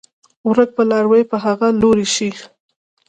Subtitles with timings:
[0.47, 2.29] ورک به لاروی په هغه لوري شو